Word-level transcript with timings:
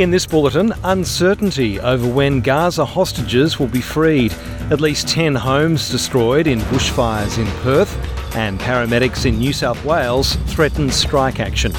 In 0.00 0.10
this 0.10 0.24
bulletin, 0.24 0.72
uncertainty 0.84 1.78
over 1.78 2.08
when 2.08 2.40
Gaza 2.40 2.86
hostages 2.86 3.58
will 3.58 3.66
be 3.66 3.82
freed. 3.82 4.32
At 4.70 4.80
least 4.80 5.08
10 5.08 5.34
homes 5.34 5.90
destroyed 5.90 6.46
in 6.46 6.60
bushfires 6.60 7.36
in 7.36 7.46
Perth, 7.60 7.94
and 8.34 8.58
paramedics 8.58 9.26
in 9.26 9.38
New 9.38 9.52
South 9.52 9.84
Wales 9.84 10.36
threaten 10.46 10.88
strike 10.88 11.38
action. 11.38 11.74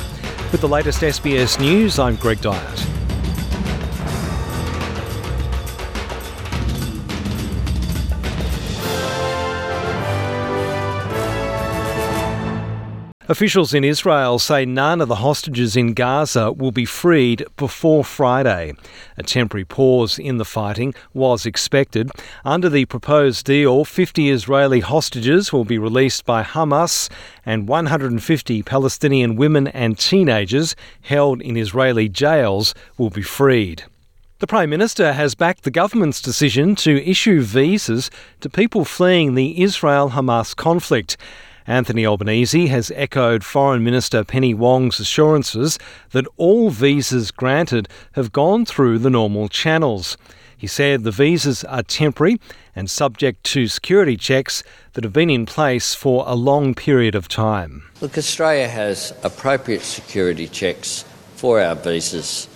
With 0.51 0.61
the 0.61 0.67
latest 0.67 1.01
SBS 1.01 1.59
news, 1.59 1.97
I'm 1.97 2.15
Greg 2.15 2.37
Dyett. 2.37 2.90
Officials 13.27 13.75
in 13.75 13.83
Israel 13.83 14.39
say 14.39 14.65
none 14.65 14.99
of 14.99 15.07
the 15.07 15.17
hostages 15.17 15.75
in 15.75 15.93
Gaza 15.93 16.51
will 16.51 16.71
be 16.71 16.85
freed 16.85 17.45
before 17.55 18.03
Friday. 18.03 18.73
A 19.15 19.21
temporary 19.21 19.63
pause 19.63 20.17
in 20.17 20.37
the 20.37 20.43
fighting 20.43 20.95
was 21.13 21.45
expected. 21.45 22.09
Under 22.43 22.67
the 22.67 22.85
proposed 22.85 23.45
deal, 23.45 23.85
50 23.85 24.31
Israeli 24.31 24.79
hostages 24.79 25.53
will 25.53 25.65
be 25.65 25.77
released 25.77 26.25
by 26.25 26.41
Hamas 26.41 27.09
and 27.45 27.67
150 27.67 28.63
Palestinian 28.63 29.35
women 29.35 29.67
and 29.67 29.99
teenagers 29.99 30.75
held 31.01 31.43
in 31.43 31.57
Israeli 31.57 32.09
jails 32.09 32.73
will 32.97 33.11
be 33.11 33.21
freed. 33.21 33.83
The 34.39 34.47
Prime 34.47 34.71
Minister 34.71 35.13
has 35.13 35.35
backed 35.35 35.63
the 35.63 35.69
government's 35.69 36.19
decision 36.23 36.75
to 36.77 37.07
issue 37.07 37.41
visas 37.41 38.09
to 38.39 38.49
people 38.49 38.83
fleeing 38.83 39.35
the 39.35 39.61
Israel 39.61 40.09
Hamas 40.09 40.55
conflict. 40.55 41.17
Anthony 41.71 42.05
Albanese 42.05 42.67
has 42.67 42.91
echoed 42.97 43.45
Foreign 43.45 43.81
Minister 43.81 44.25
Penny 44.25 44.53
Wong's 44.53 44.99
assurances 44.99 45.79
that 46.11 46.27
all 46.35 46.69
visas 46.69 47.31
granted 47.31 47.87
have 48.11 48.33
gone 48.33 48.65
through 48.65 48.99
the 48.99 49.09
normal 49.09 49.47
channels. 49.47 50.17
He 50.57 50.67
said 50.67 51.05
the 51.05 51.11
visas 51.11 51.63
are 51.63 51.81
temporary 51.81 52.41
and 52.75 52.89
subject 52.89 53.45
to 53.45 53.69
security 53.69 54.17
checks 54.17 54.63
that 54.93 55.05
have 55.05 55.13
been 55.13 55.29
in 55.29 55.45
place 55.45 55.95
for 55.95 56.25
a 56.27 56.35
long 56.35 56.75
period 56.75 57.15
of 57.15 57.29
time. 57.29 57.83
Look, 58.01 58.17
Australia 58.17 58.67
has 58.67 59.13
appropriate 59.23 59.83
security 59.83 60.49
checks 60.49 61.05
for 61.37 61.61
our 61.61 61.75
visas, 61.75 62.49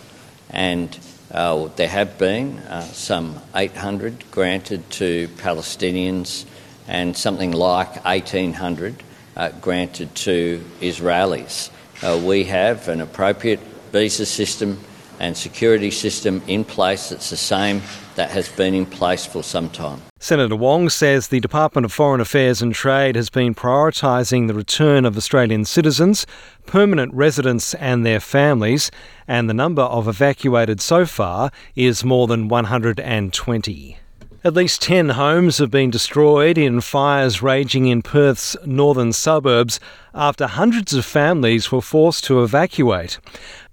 and 0.50 1.00
uh, 1.32 1.70
there 1.78 1.88
have 1.88 2.18
been 2.18 2.58
uh, 2.60 2.82
some 2.82 3.40
800 3.56 4.30
granted 4.32 4.90
to 4.90 5.30
Palestinians 5.38 6.44
and 6.88 7.18
something 7.18 7.52
like 7.52 8.04
1,800 8.06 9.04
uh, 9.36 9.50
granted 9.62 10.14
to 10.16 10.64
Israelis. 10.82 11.70
Uh, 12.02 12.22
we 12.24 12.44
have 12.46 12.88
an 12.88 13.02
appropriate 13.02 13.60
visa 13.92 14.26
system 14.26 14.80
and 15.20 15.38
security 15.38 15.92
system 15.92 16.42
in 16.48 16.66
place 16.66 17.10
that's 17.10 17.30
the 17.30 17.38
same 17.38 17.82
that 18.16 18.30
has 18.32 18.50
been 18.50 18.74
in 18.74 18.86
place 18.86 19.26
for 19.26 19.44
some 19.44 19.70
time. 19.70 20.02
Senator 20.20 20.56
Wong 20.56 20.90
says 20.90 21.28
the 21.28 21.40
Department 21.40 21.86
of 21.86 21.92
Foreign 21.92 22.22
Affairs 22.22 22.62
and 22.62 22.74
Trade 22.74 23.16
has 23.16 23.30
been 23.30 23.54
prioritising 23.54 24.48
the 24.48 24.54
return 24.54 25.06
of 25.06 25.18
Australian 25.18 25.66
citizens, 25.66 26.26
permanent 26.66 27.14
residents 27.14 27.74
and 27.76 28.06
their 28.06 28.20
families, 28.20 28.90
and 29.28 29.50
the 29.50 29.54
number 29.54 29.84
of 29.84 30.08
evacuated 30.08 30.82
so 30.82 31.06
far 31.06 31.52
is 31.76 32.04
more 32.04 32.28
than 32.28 32.48
120. 32.48 33.98
At 34.46 34.54
least 34.54 34.84
10 34.84 35.10
homes 35.10 35.58
have 35.58 35.72
been 35.72 35.90
destroyed 35.90 36.56
in 36.56 36.80
fires 36.80 37.42
raging 37.42 37.88
in 37.88 38.04
Perth's 38.04 38.56
northern 38.64 39.12
suburbs 39.12 39.80
after 40.14 40.46
hundreds 40.46 40.94
of 40.94 41.04
families 41.04 41.72
were 41.72 41.82
forced 41.82 42.26
to 42.26 42.44
evacuate. 42.44 43.18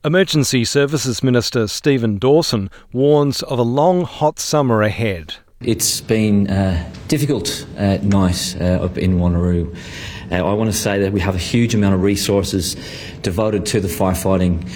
Emergency 0.02 0.64
Services 0.64 1.22
Minister 1.22 1.66
Stephen 1.66 2.16
Dawson 2.16 2.70
warns 2.90 3.42
of 3.42 3.58
a 3.58 3.62
long, 3.62 4.04
hot 4.04 4.38
summer 4.38 4.80
ahead. 4.80 5.34
It's 5.60 6.00
been 6.00 6.48
a 6.48 6.90
difficult 7.06 7.66
uh, 7.76 7.98
night 7.98 8.56
uh, 8.58 8.82
up 8.82 8.96
in 8.96 9.18
Wanneroo. 9.18 9.76
Uh, 10.30 10.36
I 10.36 10.54
want 10.54 10.72
to 10.72 10.76
say 10.76 10.98
that 11.00 11.12
we 11.12 11.20
have 11.20 11.34
a 11.34 11.38
huge 11.38 11.74
amount 11.74 11.96
of 11.96 12.02
resources 12.02 12.76
devoted 13.20 13.66
to 13.66 13.80
the 13.80 13.88
firefighting 13.88 14.66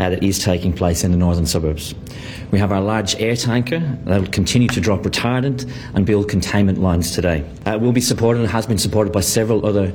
uh, 0.00 0.08
that 0.08 0.22
is 0.22 0.38
taking 0.38 0.72
place 0.72 1.04
in 1.04 1.10
the 1.10 1.16
northern 1.16 1.44
suburbs. 1.44 1.94
We 2.50 2.58
have 2.58 2.72
our 2.72 2.80
large 2.80 3.14
air 3.20 3.36
tanker 3.36 3.80
that 4.04 4.20
will 4.20 4.28
continue 4.28 4.68
to 4.68 4.80
drop 4.80 5.02
retardant 5.02 5.70
and 5.94 6.06
build 6.06 6.28
containment 6.28 6.78
lines 6.78 7.14
today. 7.14 7.44
Uh, 7.66 7.78
will 7.78 7.92
be 7.92 8.00
supported 8.00 8.40
and 8.40 8.48
has 8.48 8.66
been 8.66 8.78
supported 8.78 9.12
by 9.12 9.20
several 9.20 9.66
other 9.66 9.92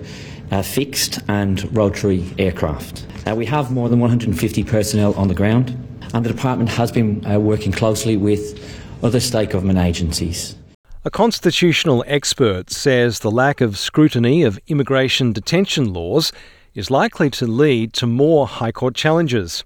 uh, 0.51 0.61
fixed 0.61 1.19
and 1.27 1.75
rotary 1.75 2.23
aircraft. 2.37 3.05
Uh, 3.27 3.35
we 3.35 3.47
have 3.47 3.71
more 3.71 3.89
than 3.89 3.99
150 3.99 4.63
personnel 4.63 5.15
on 5.15 5.27
the 5.27 5.33
ground, 5.33 5.75
and 6.13 6.23
the 6.23 6.31
department 6.31 6.69
has 6.69 6.91
been 6.91 7.25
uh, 7.25 7.39
working 7.39 7.71
closely 7.71 8.15
with 8.15 8.61
other 9.03 9.19
state 9.19 9.49
government 9.49 9.79
agencies. 9.79 10.55
A 11.03 11.09
constitutional 11.09 12.03
expert 12.07 12.71
says 12.71 13.19
the 13.19 13.31
lack 13.31 13.59
of 13.61 13.77
scrutiny 13.77 14.43
of 14.43 14.59
immigration 14.67 15.33
detention 15.33 15.93
laws 15.93 16.31
is 16.75 16.91
likely 16.91 17.29
to 17.29 17.47
lead 17.47 17.93
to 17.93 18.05
more 18.05 18.45
High 18.45 18.71
Court 18.71 18.95
challenges. 18.95 19.63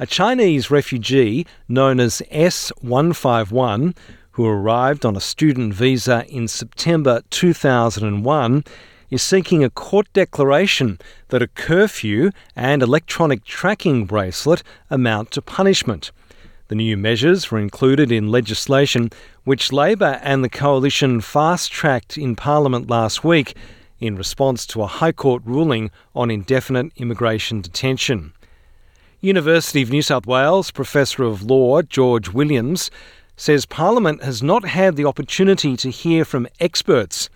A 0.00 0.06
Chinese 0.06 0.70
refugee 0.70 1.44
known 1.68 1.98
as 1.98 2.22
S151, 2.30 3.96
who 4.30 4.46
arrived 4.46 5.04
on 5.04 5.16
a 5.16 5.20
student 5.20 5.74
visa 5.74 6.24
in 6.28 6.46
September 6.46 7.22
2001, 7.30 8.64
is 9.10 9.22
seeking 9.24 9.64
a 9.64 9.70
court 9.70 10.06
declaration 10.12 11.00
that 11.30 11.42
a 11.42 11.48
curfew 11.48 12.30
and 12.54 12.80
electronic 12.80 13.42
tracking 13.42 14.04
bracelet 14.04 14.62
amount 14.88 15.32
to 15.32 15.42
punishment. 15.42 16.12
The 16.68 16.76
new 16.76 16.96
measures 16.96 17.50
were 17.50 17.58
included 17.58 18.12
in 18.12 18.30
legislation 18.30 19.10
which 19.42 19.72
Labor 19.72 20.20
and 20.22 20.44
the 20.44 20.48
Coalition 20.48 21.20
fast 21.20 21.72
tracked 21.72 22.16
in 22.16 22.36
Parliament 22.36 22.88
last 22.88 23.24
week 23.24 23.56
in 23.98 24.14
response 24.14 24.64
to 24.66 24.82
a 24.82 24.86
High 24.86 25.10
Court 25.10 25.42
ruling 25.44 25.90
on 26.14 26.30
indefinite 26.30 26.92
immigration 26.98 27.60
detention. 27.60 28.32
University 29.20 29.82
of 29.82 29.90
New 29.90 30.00
South 30.00 30.28
Wales 30.28 30.70
Professor 30.70 31.24
of 31.24 31.42
Law 31.42 31.82
George 31.82 32.28
Williams 32.28 32.88
says 33.36 33.66
Parliament 33.66 34.22
has 34.22 34.44
not 34.44 34.64
had 34.64 34.94
the 34.94 35.06
opportunity 35.06 35.76
to 35.76 35.90
hear 35.90 36.24
from 36.24 36.46
experts, 36.60 37.28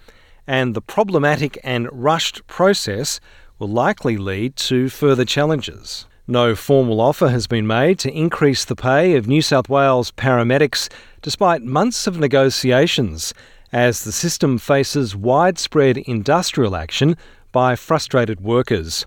and 0.47 0.77
the 0.77 0.81
problematic 0.81 1.59
and 1.65 1.89
rushed 1.91 2.47
process 2.47 3.19
will 3.59 3.67
likely 3.67 4.17
lead 4.17 4.55
to 4.55 4.89
further 4.89 5.25
challenges. 5.25 6.07
No 6.29 6.55
formal 6.55 7.01
offer 7.01 7.31
has 7.31 7.49
been 7.49 7.67
made 7.67 7.99
to 7.99 8.17
increase 8.17 8.65
the 8.65 8.77
pay 8.77 9.17
of 9.17 9.27
New 9.27 9.43
South 9.43 9.69
Wales 9.69 10.13
paramedics 10.13 10.89
despite 11.21 11.63
months 11.63 12.07
of 12.07 12.17
negotiations 12.17 13.35
as 13.73 14.05
the 14.05 14.13
system 14.13 14.57
faces 14.57 15.17
widespread 15.17 15.99
industrial 15.99 16.77
action 16.77 17.17
by 17.51 17.75
frustrated 17.75 18.41
workers. 18.41 19.05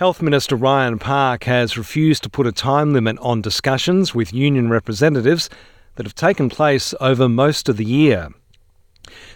Health 0.00 0.22
Minister 0.22 0.56
Ryan 0.56 0.98
Park 0.98 1.44
has 1.44 1.76
refused 1.76 2.22
to 2.22 2.30
put 2.30 2.46
a 2.46 2.52
time 2.52 2.94
limit 2.94 3.18
on 3.18 3.42
discussions 3.42 4.14
with 4.14 4.32
union 4.32 4.70
representatives 4.70 5.50
that 5.96 6.06
have 6.06 6.14
taken 6.14 6.48
place 6.48 6.94
over 7.02 7.28
most 7.28 7.68
of 7.68 7.76
the 7.76 7.84
year. 7.84 8.30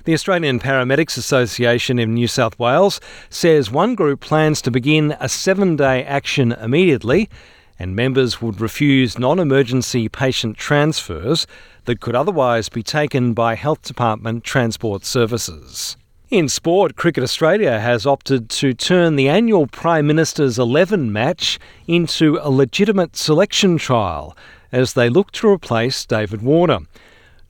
The 0.05 0.15
Australian 0.15 0.59
Paramedics 0.61 1.19
Association 1.19 1.99
in 1.99 2.15
New 2.15 2.27
South 2.27 2.59
Wales 2.59 2.99
says 3.29 3.71
one 3.71 3.95
group 3.95 4.21
plans 4.21 4.63
to 4.63 4.71
begin 4.71 5.15
a 5.21 5.29
seven 5.29 5.77
day 5.77 6.03
action 6.03 6.53
immediately, 6.53 7.29
and 7.79 7.95
members 7.95 8.41
would 8.41 8.59
refuse 8.59 9.19
non 9.19 9.39
emergency 9.39 10.09
patient 10.09 10.57
transfers 10.57 11.47
that 11.85 12.01
could 12.01 12.15
otherwise 12.15 12.71
be 12.71 12.83
taken 12.83 13.35
by 13.35 13.55
Health 13.55 13.83
Department 13.83 14.45
transport 14.45 15.05
services. 15.05 15.99
In 16.35 16.49
sport, 16.49 16.97
Cricket 16.97 17.23
Australia 17.23 17.79
has 17.79 18.07
opted 18.07 18.51
to 18.51 18.75
turn 18.75 19.15
the 19.15 19.29
annual 19.29 19.69
Prime 19.69 20.05
Minister's 20.09 20.59
11 20.59 21.13
match 21.13 21.61
into 21.87 22.41
a 22.43 22.51
legitimate 22.51 23.15
selection 23.15 23.79
trial 23.79 24.37
as 24.73 24.95
they 24.95 25.09
look 25.09 25.31
to 25.31 25.49
replace 25.49 26.05
David 26.05 26.43
Warner. 26.43 26.81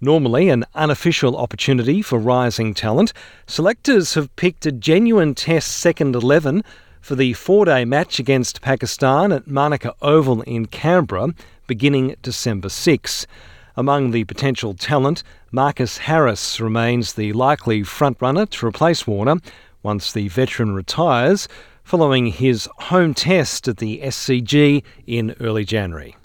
Normally 0.03 0.51
an 0.51 0.67
unofficial 0.75 1.35
opportunity 1.35 2.03
for 2.03 2.19
rising 2.19 2.75
talent, 2.75 3.15
selectors 3.47 4.13
have 4.13 4.37
picked 4.37 4.67
a 4.67 4.71
genuine 4.71 5.35
Test 5.35 5.79
second 5.79 6.15
11 6.15 6.63
for 7.01 7.15
the 7.15 7.33
four 7.33 7.65
day 7.65 7.87
match 7.87 8.19
against 8.19 8.61
Pakistan 8.61 9.33
at 9.33 9.47
Manuka 9.47 9.95
Oval 10.03 10.43
in 10.43 10.67
Canberra 10.67 11.29
beginning 11.67 12.17
December 12.21 12.69
6. 12.69 13.27
Among 13.76 14.12
the 14.12 14.25
potential 14.25 14.75
talent, 14.75 15.25
Marcus 15.50 15.99
Harris 15.99 16.61
remains 16.61 17.15
the 17.15 17.32
likely 17.32 17.82
frontrunner 17.82 18.49
to 18.50 18.67
replace 18.67 19.05
Warner 19.05 19.37
once 19.82 20.12
the 20.12 20.29
veteran 20.29 20.75
retires 20.75 21.49
following 21.82 22.26
his 22.26 22.69
home 22.76 23.15
test 23.15 23.67
at 23.67 23.79
the 23.79 24.00
SCG 24.00 24.85
in 25.06 25.35
early 25.41 25.65
January. 25.65 26.17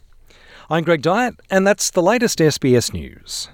I'm 0.70 0.84
Greg 0.84 1.02
Dyett, 1.02 1.40
and 1.50 1.66
that's 1.66 1.90
the 1.90 2.04
latest 2.04 2.38
SBS 2.38 2.94
News. 2.94 3.50